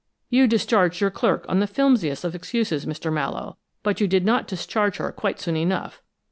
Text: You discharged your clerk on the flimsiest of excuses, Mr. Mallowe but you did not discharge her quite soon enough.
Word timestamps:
You 0.31 0.47
discharged 0.47 0.99
your 0.99 1.11
clerk 1.11 1.45
on 1.47 1.59
the 1.59 1.67
flimsiest 1.67 2.23
of 2.23 2.33
excuses, 2.33 2.87
Mr. 2.87 3.13
Mallowe 3.13 3.57
but 3.83 4.01
you 4.01 4.07
did 4.07 4.25
not 4.25 4.47
discharge 4.47 4.97
her 4.97 5.11
quite 5.11 5.39
soon 5.39 5.55
enough. 5.55 6.01